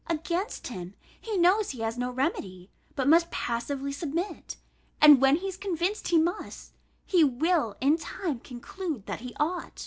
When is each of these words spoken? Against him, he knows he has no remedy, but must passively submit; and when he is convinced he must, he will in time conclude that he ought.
Against 0.09 0.65
him, 0.69 0.95
he 1.21 1.37
knows 1.37 1.69
he 1.69 1.81
has 1.81 1.95
no 1.95 2.09
remedy, 2.09 2.71
but 2.95 3.07
must 3.07 3.29
passively 3.29 3.91
submit; 3.91 4.57
and 4.99 5.21
when 5.21 5.35
he 5.35 5.47
is 5.47 5.57
convinced 5.57 6.07
he 6.07 6.17
must, 6.17 6.73
he 7.05 7.23
will 7.23 7.77
in 7.79 7.97
time 7.97 8.39
conclude 8.39 9.05
that 9.05 9.19
he 9.21 9.35
ought. 9.39 9.79